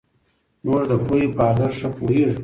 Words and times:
موږ 0.65 0.81
د 0.91 0.93
پوهې 1.05 1.27
په 1.35 1.41
ارزښت 1.51 1.75
ښه 1.79 1.89
پوهېږو. 1.97 2.37